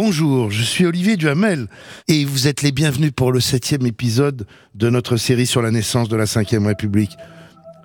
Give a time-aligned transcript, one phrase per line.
[0.00, 1.66] Bonjour, je suis Olivier Duhamel
[2.06, 6.08] et vous êtes les bienvenus pour le septième épisode de notre série sur la naissance
[6.08, 7.16] de la Ve République.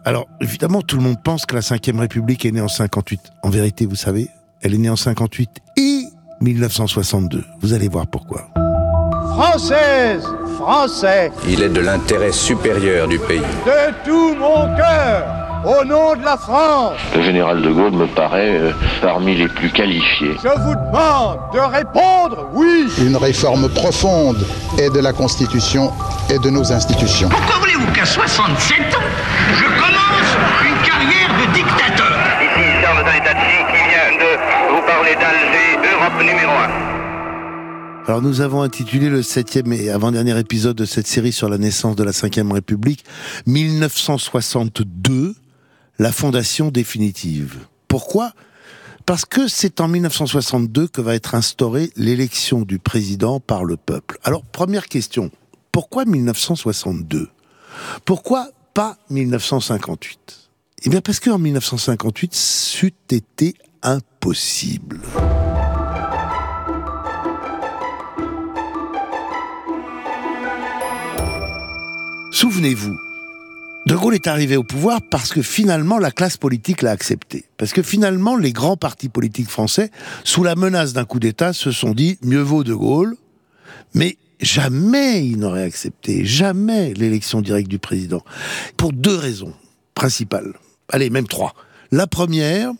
[0.06, 3.20] Alors, évidemment, tout le monde pense que la Ve République est née en 58.
[3.42, 4.28] En vérité, vous savez,
[4.62, 6.04] elle est née en 58 et
[6.42, 7.44] 1962.
[7.62, 8.48] Vous allez voir pourquoi.
[9.34, 10.24] Française,
[10.60, 13.40] Français, Il est de l'intérêt supérieur du pays.
[13.40, 18.58] de tout mon cœur, au nom de la France, Le général de Gaulle me paraît
[18.60, 18.72] euh,
[19.02, 20.36] parmi les plus qualifiés.
[20.44, 22.88] je vous demande de répondre oui.
[23.00, 24.38] une réforme profonde
[24.78, 25.92] et de la Constitution
[26.30, 27.30] et de nos institutions.
[27.30, 29.00] Pourquoi voulez-vous qu'à 67 ans,
[29.56, 30.32] je commence
[30.66, 32.18] une carrière de dictateur?
[32.42, 36.94] Ici Charles Danetati qui vient de vous parler d'Alger, Europe numéro 1.
[38.06, 41.96] Alors nous avons intitulé le septième et avant-dernier épisode de cette série sur la naissance
[41.96, 43.06] de la Ve République
[43.46, 45.36] 1962,
[46.00, 47.60] la fondation définitive.
[47.88, 48.34] Pourquoi?
[49.06, 54.18] Parce que c'est en 1962 que va être instaurée l'élection du président par le peuple.
[54.24, 55.30] Alors première question,
[55.72, 57.30] pourquoi 1962
[58.06, 60.50] Pourquoi pas 1958
[60.84, 65.02] Eh bien parce qu'en 1958, c'eût été impossible.
[72.32, 72.98] Souvenez-vous,
[73.86, 77.46] De Gaulle est arrivé au pouvoir parce que finalement la classe politique l'a accepté.
[77.58, 79.92] Parce que finalement les grands partis politiques français,
[80.24, 83.18] sous la menace d'un coup d'État, se sont dit mieux vaut De Gaulle,
[83.94, 88.24] mais jamais ils n'auraient accepté, jamais l'élection directe du président.
[88.78, 89.54] Pour deux raisons
[89.96, 90.54] principales.
[90.90, 91.54] Allez, même trois.
[91.92, 92.72] La première,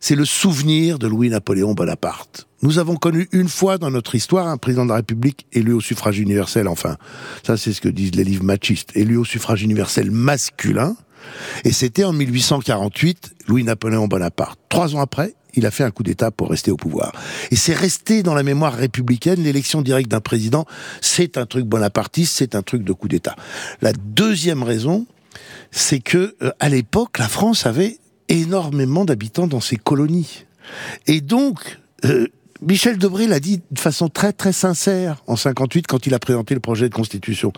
[0.00, 2.46] c'est le souvenir de Louis-Napoléon Bonaparte.
[2.62, 5.80] Nous avons connu une fois dans notre histoire un président de la République élu au
[5.80, 6.96] suffrage universel, enfin,
[7.46, 10.96] ça c'est ce que disent les livres machistes, élu au suffrage universel masculin,
[11.64, 14.58] et c'était en 1848, Louis-Napoléon Bonaparte.
[14.68, 17.12] Trois ans après, il a fait un coup d'État pour rester au pouvoir.
[17.50, 20.66] Et c'est resté dans la mémoire républicaine, l'élection directe d'un président,
[21.00, 23.36] c'est un truc bonapartiste, c'est un truc de coup d'État.
[23.82, 25.06] La deuxième raison,
[25.70, 30.44] c'est que euh, à l'époque, la France avait énormément d'habitants dans ses colonies.
[31.06, 32.28] Et donc, euh,
[32.60, 36.54] Michel Debré l'a dit de façon très très sincère en 58 quand il a présenté
[36.54, 37.52] le projet de constitution.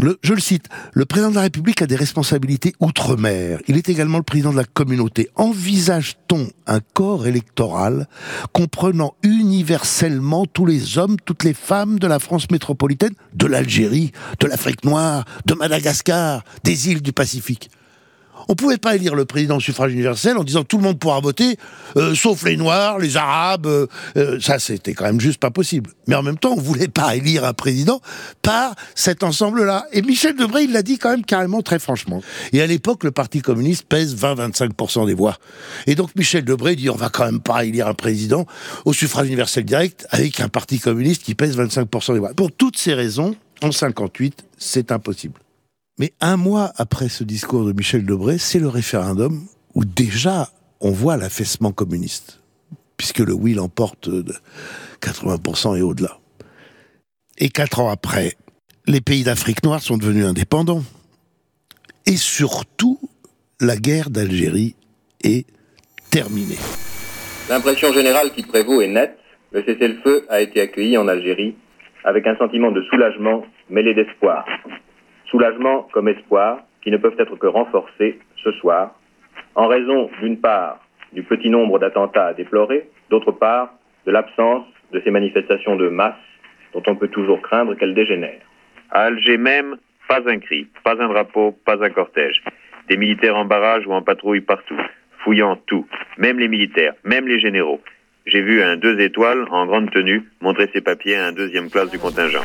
[0.00, 3.60] Je le cite, le président de la République a des responsabilités outre-mer.
[3.68, 5.30] Il est également le président de la communauté.
[5.36, 8.08] Envisage-t-on un corps électoral
[8.52, 14.10] comprenant universellement tous les hommes, toutes les femmes de la France métropolitaine, de l'Algérie,
[14.40, 17.70] de l'Afrique noire, de Madagascar, des îles du Pacifique?
[18.48, 21.20] On pouvait pas élire le président au suffrage universel en disant tout le monde pourra
[21.20, 21.56] voter,
[21.96, 23.66] euh, sauf les Noirs, les Arabes.
[23.66, 23.86] euh,
[24.16, 25.90] euh, ça, c'était quand même juste pas possible.
[26.06, 28.00] Mais en même temps, on voulait pas élire un président
[28.42, 29.86] par cet ensemble-là.
[29.92, 32.22] Et Michel Debré, il l'a dit quand même carrément très franchement.
[32.52, 35.38] Et à l'époque, le Parti communiste pèse 20-25% des voix.
[35.86, 38.46] Et donc Michel Debré dit on va quand même pas élire un président
[38.84, 42.34] au suffrage universel direct avec un Parti communiste qui pèse 25% des voix.
[42.34, 45.43] Pour toutes ces raisons, en 58, c'est impossible.
[45.98, 50.48] Mais un mois après ce discours de Michel Debré, c'est le référendum où déjà
[50.80, 52.42] on voit l'affaissement communiste,
[52.96, 54.34] puisque le oui l'emporte de
[55.00, 56.18] 80% et au-delà.
[57.38, 58.32] Et quatre ans après,
[58.86, 60.82] les pays d'Afrique noire sont devenus indépendants.
[62.06, 62.98] Et surtout,
[63.60, 64.74] la guerre d'Algérie
[65.22, 65.46] est
[66.10, 66.58] terminée.
[67.48, 69.16] L'impression générale qui prévaut est nette.
[69.52, 71.54] Le cessez-le-feu a été accueilli en Algérie
[72.02, 74.44] avec un sentiment de soulagement mêlé d'espoir.
[75.30, 78.94] Soulagement comme espoir qui ne peuvent être que renforcés ce soir
[79.54, 80.80] en raison d'une part
[81.12, 83.70] du petit nombre d'attentats à déplorer, d'autre part
[84.06, 86.14] de l'absence de ces manifestations de masse
[86.72, 88.42] dont on peut toujours craindre qu'elles dégénèrent.
[88.90, 89.76] À Alger même,
[90.08, 92.42] pas un cri, pas un drapeau, pas un cortège.
[92.88, 94.78] Des militaires en barrage ou en patrouille partout,
[95.20, 95.86] fouillant tout,
[96.18, 97.80] même les militaires, même les généraux.
[98.26, 101.90] J'ai vu un deux étoiles en grande tenue montrer ses papiers à un deuxième classe
[101.90, 102.44] du contingent.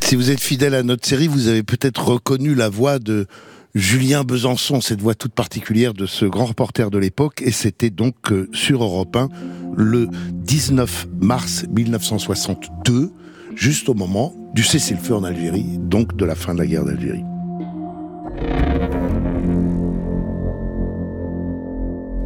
[0.00, 3.26] Si vous êtes fidèle à notre série, vous avez peut-être reconnu la voix de
[3.74, 8.30] Julien Besançon, cette voix toute particulière de ce grand reporter de l'époque, et c'était donc
[8.30, 9.28] euh, sur Europe 1
[9.76, 13.10] le 19 mars 1962,
[13.56, 17.24] juste au moment du cessez-le-feu en Algérie, donc de la fin de la guerre d'Algérie.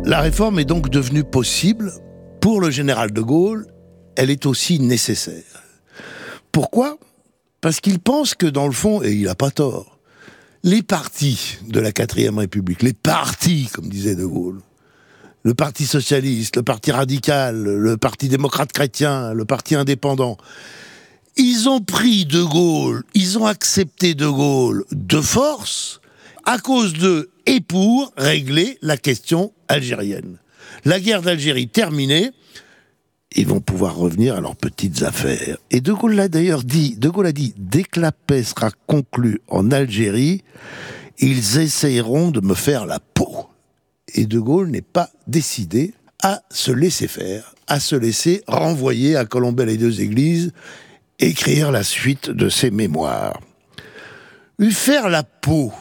[0.04, 1.92] La réforme est donc devenue possible
[2.40, 3.66] pour le général de Gaulle,
[4.16, 5.62] elle est aussi nécessaire.
[6.52, 6.98] Pourquoi?
[7.60, 9.98] Parce qu'il pense que dans le fond, et il n'a pas tort,
[10.62, 14.60] les partis de la quatrième République, les partis, comme disait De Gaulle,
[15.42, 20.36] le Parti socialiste, le Parti radical, le Parti démocrate chrétien, le Parti indépendant,
[21.36, 26.00] ils ont pris De Gaulle, ils ont accepté De Gaulle de force
[26.44, 30.38] à cause de et pour régler la question algérienne.
[30.84, 32.30] La guerre d'Algérie terminée,
[33.34, 35.58] ils vont pouvoir revenir à leurs petites affaires.
[35.70, 38.70] Et De Gaulle l'a d'ailleurs dit, De Gaulle a dit, dès que la paix sera
[38.86, 40.42] conclue en Algérie,
[41.18, 43.48] ils essayeront de me faire la peau.
[44.14, 45.92] Et De Gaulle n'est pas décidé
[46.22, 50.52] à se laisser faire, à se laisser renvoyer à Colombey les deux églises,
[51.18, 53.40] écrire la suite de ses mémoires.
[54.58, 55.72] Lui faire la peau,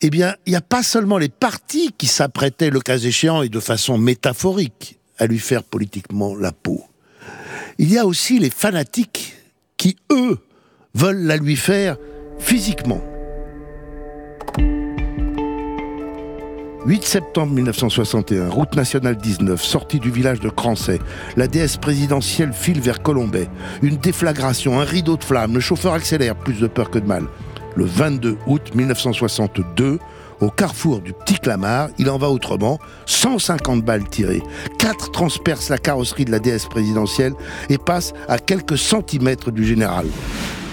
[0.00, 3.48] eh bien, il n'y a pas seulement les partis qui s'apprêtaient, le cas échéant, et
[3.48, 6.84] de façon métaphorique, à lui faire politiquement la peau.
[7.78, 9.34] Il y a aussi les fanatiques
[9.76, 10.38] qui, eux,
[10.94, 11.96] veulent la lui faire
[12.38, 13.02] physiquement.
[16.86, 20.98] 8 septembre 1961, route nationale 19, sortie du village de Crancey.
[21.34, 23.48] La déesse présidentielle file vers Colombay.
[23.80, 25.54] Une déflagration, un rideau de flammes.
[25.54, 27.24] Le chauffeur accélère, plus de peur que de mal.
[27.74, 29.98] Le 22 août 1962,
[30.40, 32.78] au carrefour du Petit Clamart, il en va autrement.
[33.06, 34.42] 150 balles tirées.
[34.78, 37.32] Quatre transpercent la carrosserie de la déesse présidentielle
[37.68, 40.06] et passent à quelques centimètres du général.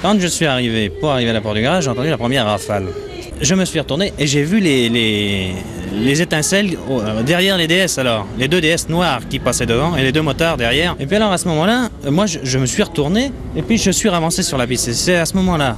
[0.02, 2.46] Quand je suis arrivé pour arriver à la porte du garage, j'ai entendu la première
[2.46, 2.86] rafale.
[3.40, 5.54] Je me suis retourné et j'ai vu les, les,
[5.94, 10.04] les étincelles euh, derrière les DS alors, les deux DS noirs qui passaient devant et
[10.04, 10.96] les deux motards derrière.
[11.00, 13.78] Et puis alors à ce moment-là, euh, moi je, je me suis retourné et puis
[13.78, 14.92] je suis avancé sur la piste.
[14.94, 15.76] C'est à ce moment-là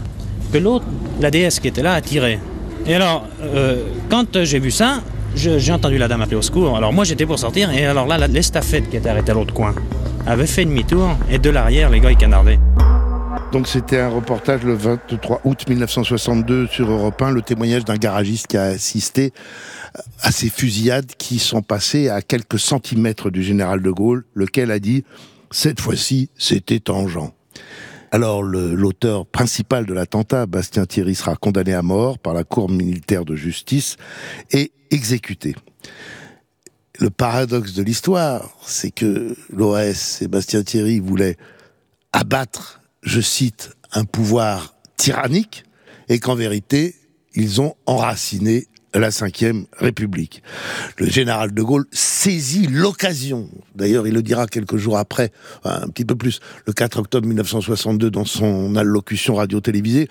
[0.52, 0.86] que l'autre,
[1.20, 2.40] la DS qui était là, a tiré.
[2.86, 5.02] Et alors, euh, quand j'ai vu ça,
[5.36, 6.76] j'ai entendu la dame appeler au secours.
[6.76, 9.74] Alors moi j'étais pour sortir et alors là, l'estafette qui était arrêtée à l'autre coin
[10.26, 12.60] avait fait demi-tour et de l'arrière, les gars ils canardaient.
[13.52, 18.48] Donc c'était un reportage le 23 août 1962 sur Europe 1, le témoignage d'un garagiste
[18.48, 19.32] qui a assisté
[20.22, 24.80] à ces fusillades qui sont passées à quelques centimètres du général de Gaulle, lequel a
[24.80, 25.04] dit
[25.52, 27.32] «cette fois-ci, c'était tangent».
[28.14, 33.26] Alors l'auteur principal de l'attentat, Bastien Thierry, sera condamné à mort par la Cour militaire
[33.26, 33.98] de justice
[34.52, 35.56] et exécuté.
[37.00, 41.38] Le paradoxe de l'histoire, c'est que l'OAS, Sébastien Thierry, voulait
[42.12, 45.64] abattre, je cite, un pouvoir tyrannique,
[46.08, 46.94] et qu'en vérité,
[47.34, 50.44] ils ont enraciné la Ve République.
[50.98, 55.32] Le général de Gaulle saisit l'occasion, d'ailleurs il le dira quelques jours après,
[55.64, 60.08] un petit peu plus, le 4 octobre 1962 dans son allocution radio-télévisée,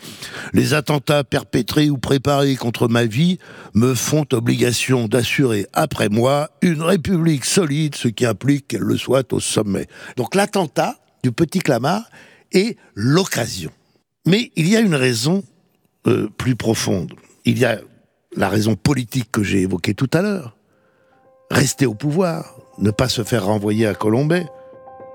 [0.53, 3.39] les attentats perpétrés ou préparés contre ma vie
[3.75, 9.33] me font obligation d'assurer après moi une République solide, ce qui implique qu'elle le soit
[9.33, 9.87] au sommet.
[10.17, 12.05] Donc l'attentat du petit Clamart
[12.53, 13.71] est l'occasion.
[14.27, 15.43] Mais il y a une raison
[16.07, 17.13] euh, plus profonde.
[17.45, 17.81] Il y a
[18.35, 20.57] la raison politique que j'ai évoquée tout à l'heure.
[21.51, 24.47] Rester au pouvoir, ne pas se faire renvoyer à Colombay.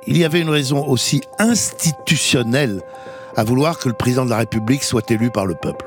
[0.06, 2.82] Il y avait une raison aussi institutionnelle
[3.36, 5.86] à vouloir que le président de la République soit élu par le peuple.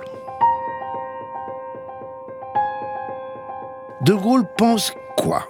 [4.03, 5.47] De Gaulle pense quoi?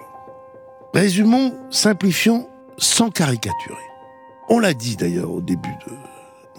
[0.93, 3.75] Résumons, simplifions, sans caricaturer.
[4.49, 5.93] On l'a dit d'ailleurs au début de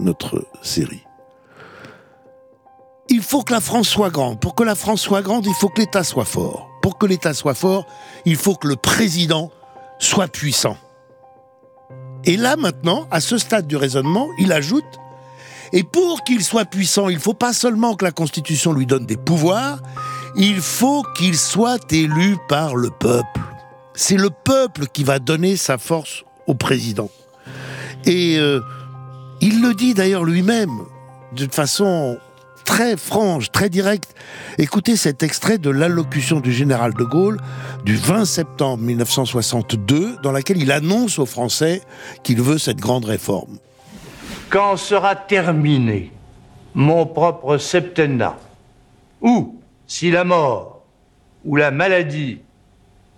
[0.02, 1.04] notre série.
[3.12, 4.40] Il faut que la France soit grande.
[4.40, 6.70] Pour que la France soit grande, il faut que l'État soit fort.
[6.80, 7.84] Pour que l'État soit fort,
[8.24, 9.50] il faut que le président
[9.98, 10.78] soit puissant.
[12.24, 14.86] Et là, maintenant, à ce stade du raisonnement, il ajoute
[15.74, 19.04] Et pour qu'il soit puissant, il ne faut pas seulement que la Constitution lui donne
[19.04, 19.80] des pouvoirs,
[20.34, 23.40] il faut qu'il soit élu par le peuple.
[23.92, 27.10] C'est le peuple qui va donner sa force au président.
[28.06, 28.60] Et euh,
[29.42, 30.80] il le dit d'ailleurs lui-même,
[31.34, 32.16] d'une façon
[32.72, 34.14] très franche, très directe.
[34.56, 37.38] Écoutez cet extrait de l'allocution du général de Gaulle
[37.84, 41.82] du 20 septembre 1962, dans laquelle il annonce aux Français
[42.22, 43.58] qu'il veut cette grande réforme.
[44.48, 46.12] Quand sera terminé
[46.72, 48.38] mon propre septennat,
[49.20, 50.80] ou si la mort
[51.44, 52.40] ou la maladie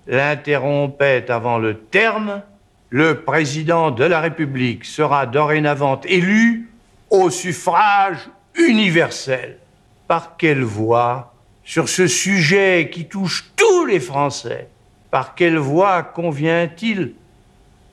[0.08, 2.42] l'interrompait avant le terme,
[2.90, 6.72] le président de la République sera dorénavant élu
[7.10, 8.18] au suffrage
[8.54, 9.58] universel.
[10.06, 11.34] Par quelle voie,
[11.64, 14.68] sur ce sujet qui touche tous les Français,
[15.10, 17.14] par quelle voie convient-il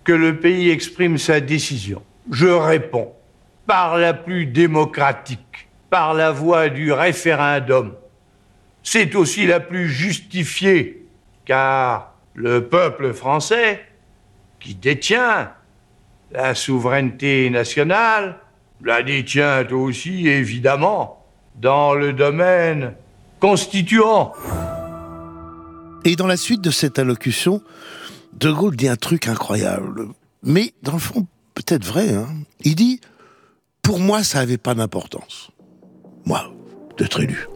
[0.04, 2.04] que le pays exprime sa décision?
[2.30, 3.14] Je réponds,
[3.66, 7.94] par la plus démocratique, par la voie du référendum.
[8.84, 11.06] C'est aussi la plus justifiée,
[11.46, 13.86] car le peuple français,
[14.60, 15.52] qui détient
[16.32, 18.41] la souveraineté nationale,
[18.84, 21.24] la détient aussi, évidemment,
[21.60, 22.94] dans le domaine
[23.40, 24.34] constituant.
[26.04, 27.62] Et dans la suite de cette allocution,
[28.34, 30.08] De Gaulle dit un truc incroyable,
[30.44, 32.14] mais dans le fond, peut-être vrai.
[32.14, 32.28] Hein.
[32.64, 33.00] Il dit
[33.82, 35.52] Pour moi, ça n'avait pas d'importance.
[36.26, 36.52] Moi,
[36.98, 37.48] d'être élu.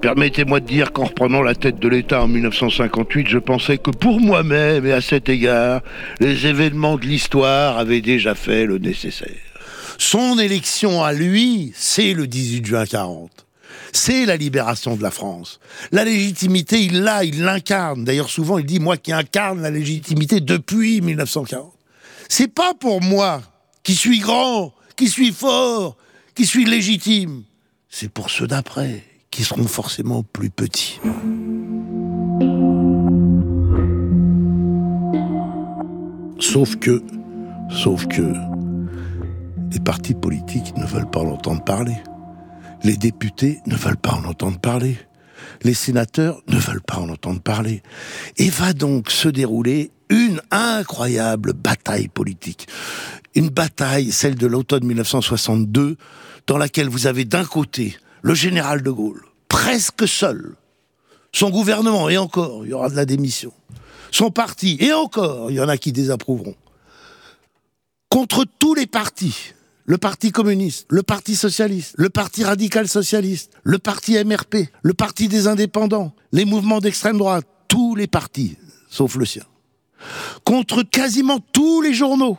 [0.00, 4.20] Permettez-moi de dire qu'en reprenant la tête de l'État en 1958, je pensais que pour
[4.20, 5.80] moi-même et à cet égard,
[6.18, 9.51] les événements de l'histoire avaient déjà fait le nécessaire.
[10.04, 13.46] Son élection à lui, c'est le 18 juin 40.
[13.92, 15.60] C'est la libération de la France.
[15.92, 18.04] La légitimité, il l'a, il l'incarne.
[18.04, 21.72] D'ailleurs, souvent, il dit, moi qui incarne la légitimité depuis 1940.
[22.28, 23.42] C'est pas pour moi,
[23.84, 25.96] qui suis grand, qui suis fort,
[26.34, 27.44] qui suis légitime.
[27.88, 30.98] C'est pour ceux d'après, qui seront forcément plus petits.
[36.40, 37.00] Sauf que,
[37.70, 38.34] sauf que,
[39.72, 41.96] les partis politiques ne veulent pas en entendre parler.
[42.82, 44.98] Les députés ne veulent pas en entendre parler.
[45.62, 47.82] Les sénateurs ne veulent pas en entendre parler.
[48.36, 52.68] Et va donc se dérouler une incroyable bataille politique.
[53.34, 55.96] Une bataille, celle de l'automne 1962,
[56.46, 60.54] dans laquelle vous avez d'un côté le général de Gaulle, presque seul,
[61.32, 63.52] son gouvernement, et encore, il y aura de la démission,
[64.10, 66.56] son parti, et encore, il y en a qui désapprouveront,
[68.10, 73.78] contre tous les partis, le Parti communiste, le Parti socialiste, le Parti radical socialiste, le
[73.78, 78.56] Parti MRP, le Parti des indépendants, les mouvements d'extrême droite, tous les partis,
[78.90, 79.44] sauf le sien,
[80.44, 82.38] contre quasiment tous les journaux,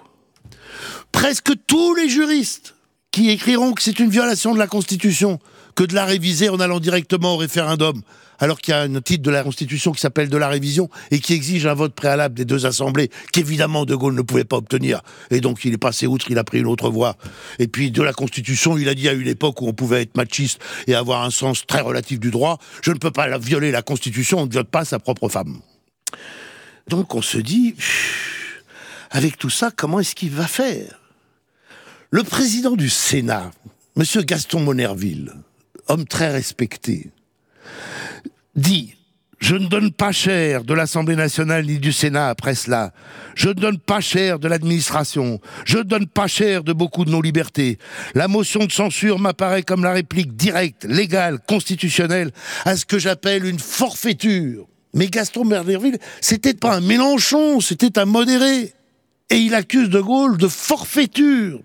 [1.12, 2.76] presque tous les juristes,
[3.12, 5.40] qui écriront que c'est une violation de la Constitution
[5.76, 8.02] que de la réviser en allant directement au référendum,
[8.40, 11.20] alors qu'il y a un titre de la Constitution qui s'appelle de la révision et
[11.20, 15.02] qui exige un vote préalable des deux assemblées, qu'évidemment De Gaulle ne pouvait pas obtenir.
[15.32, 17.16] Et donc il est passé outre, il a pris une autre voie.
[17.60, 20.18] Et puis de la Constitution, il a dit à une époque où on pouvait être
[20.18, 23.82] machiste et avoir un sens très relatif du droit, je ne peux pas violer la
[23.82, 25.60] Constitution, on ne viole pas sa propre femme.
[26.90, 27.76] Donc on se dit,
[29.10, 31.00] avec tout ça, comment est-ce qu'il va faire?
[32.10, 33.52] Le président du Sénat,
[33.96, 34.04] M.
[34.24, 35.34] Gaston Monerville,
[35.88, 37.12] homme très respecté,
[38.56, 38.96] dit
[39.44, 42.94] je ne donne pas cher de l'Assemblée nationale ni du Sénat après cela.
[43.36, 45.42] Je ne donne pas cher de l'administration.
[45.66, 47.78] Je ne donne pas cher de beaucoup de nos libertés.
[48.16, 52.32] La motion de censure m'apparaît comme la réplique directe, légale, constitutionnelle
[52.64, 54.66] à ce que j'appelle une forfaiture.
[54.94, 58.74] Mais Gaston Monerville, c'était pas un Mélenchon, c'était un modéré.
[59.30, 61.60] Et il accuse De Gaulle de forfaiture.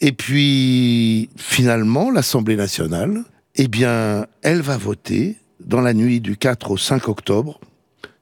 [0.00, 3.24] Et puis, finalement, l'Assemblée nationale,
[3.56, 7.60] eh bien, elle va voter dans la nuit du 4 au 5 octobre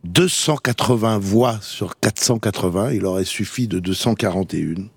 [0.06, 4.88] 280 voix sur 480, il aurait suffi de 241.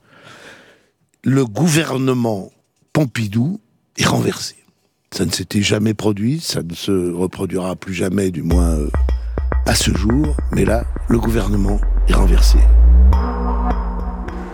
[1.23, 2.51] Le gouvernement
[2.93, 3.59] Pompidou
[3.97, 4.55] est renversé.
[5.11, 8.89] Ça ne s'était jamais produit, ça ne se reproduira plus jamais, du moins euh,
[9.65, 12.59] à ce jour, mais là, le gouvernement est renversé.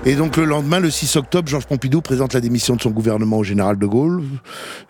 [0.07, 3.39] Et donc le lendemain, le 6 octobre, Georges Pompidou présente la démission de son gouvernement
[3.39, 4.23] au général de Gaulle.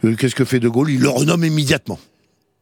[0.03, 0.91] Euh, qu'est-ce que fait de Gaulle?
[0.91, 1.97] Il le renomme immédiatement.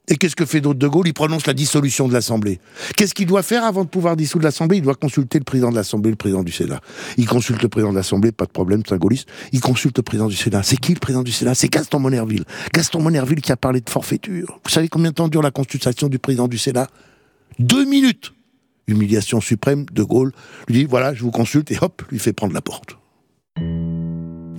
[0.08, 1.08] Et qu'est-ce que fait d'autre de Gaulle?
[1.08, 2.60] Il prononce la dissolution de l'Assemblée.
[2.96, 4.78] Qu'est-ce qu'il doit faire avant de pouvoir dissoudre l'Assemblée?
[4.78, 6.80] Il doit consulter le président de l'Assemblée, le président du Sénat.
[7.18, 9.28] Il consulte le président de l'Assemblée, pas de problème, c'est un gaulliste.
[9.52, 10.62] Il consulte le président du Sénat.
[10.62, 11.56] C'est qui le président du Sénat?
[11.56, 12.44] C'est Gaston Monerville.
[12.72, 14.60] Gaston Monerville qui a parlé de forfaiture.
[14.64, 16.88] Vous savez combien de temps dure la consultation du président du Sénat?
[17.58, 18.32] Deux minutes
[18.88, 20.32] humiliation suprême, De Gaulle
[20.68, 22.98] lui dit voilà, je vous consulte et hop, lui fait prendre la porte.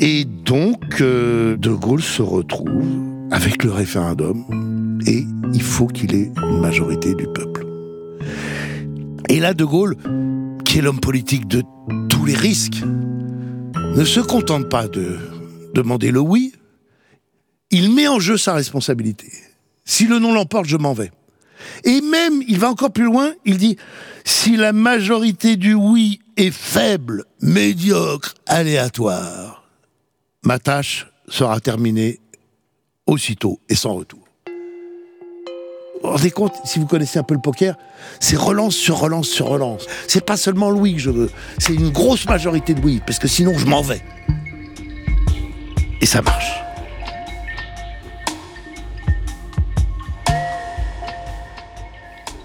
[0.01, 2.85] Et donc, euh, De Gaulle se retrouve
[3.31, 7.67] avec le référendum et il faut qu'il ait une majorité du peuple.
[9.29, 9.97] Et là, De Gaulle,
[10.65, 11.63] qui est l'homme politique de
[12.09, 12.83] tous les risques,
[13.97, 15.19] ne se contente pas de
[15.75, 16.53] demander le oui,
[17.71, 19.31] il met en jeu sa responsabilité.
[19.85, 21.11] Si le non l'emporte, je m'en vais.
[21.85, 23.77] Et même, il va encore plus loin, il dit,
[24.25, 29.65] si la majorité du oui est faible, médiocre, aléatoire,
[30.43, 32.21] ma tâche sera terminée
[33.07, 34.21] aussitôt et sans retour.
[34.47, 37.77] Vous vous rendez compte, si vous connaissez un peu le poker,
[38.21, 39.87] c'est relance sur relance sur relance.
[40.07, 43.19] C'est pas seulement le oui que je veux, c'est une grosse majorité de oui, parce
[43.19, 44.03] que sinon je m'en vais.
[46.01, 46.65] Et ça marche.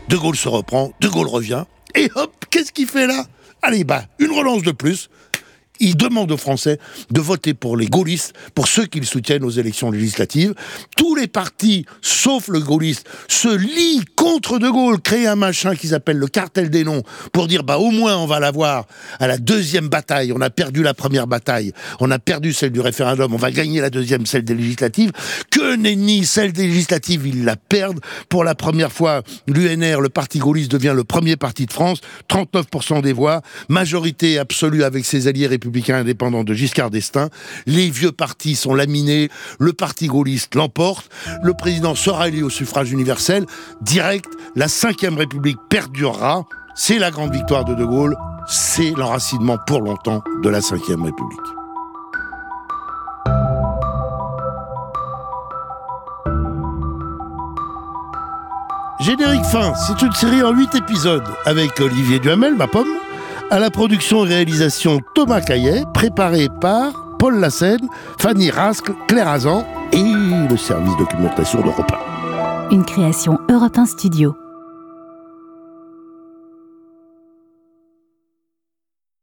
[0.09, 3.25] De Gaulle se reprend, De Gaulle revient, et hop, qu'est-ce qu'il fait là?
[3.61, 5.07] Allez, bah, une relance de plus,
[5.79, 6.79] il demande aux Français
[7.11, 10.53] de voter pour les gaullistes, pour ceux qu'ils soutiennent aux élections législatives.
[10.97, 15.87] Tous les partis, sauf le gaulliste, se lient contre De Gaulle, créent un machin qui
[15.87, 18.85] s'appelle le cartel des noms, pour dire, bah, au moins, on va l'avoir
[19.19, 20.31] à la deuxième bataille.
[20.33, 21.71] On a perdu la première bataille.
[21.99, 23.33] On a perdu celle du référendum.
[23.33, 25.11] On va gagner la deuxième, celle des législatives.
[25.51, 27.99] Que nenni, celle des législatives, ils la perdent.
[28.27, 32.01] Pour la première fois, l'UNR, le parti gaulliste, devient le premier parti de France.
[32.29, 33.41] 39% des voix.
[33.69, 37.29] Majorité absolue avec ses alliés républicains républicain indépendant de Giscard d'Estaing.
[37.65, 41.09] Les vieux partis sont laminés, le parti gaulliste l'emporte,
[41.43, 43.45] le président sera élu au suffrage universel,
[43.81, 46.45] direct, la Ve République perdurera.
[46.75, 48.15] C'est la grande victoire de De Gaulle,
[48.47, 51.39] c'est l'enracinement pour longtemps de la Ve République.
[59.01, 62.98] Générique fin, c'est une série en 8 épisodes avec Olivier Duhamel, ma pomme,
[63.51, 67.87] à la production et réalisation Thomas Caillet, préparé par Paul Lassène,
[68.19, 70.03] Fanny Rascle, Claire Azan et
[70.49, 71.91] le service documentation d'Europe
[72.69, 72.69] 1.
[72.71, 74.35] Une création Europe 1 Studio.